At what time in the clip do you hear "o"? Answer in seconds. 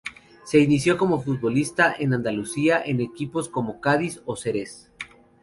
4.25-4.35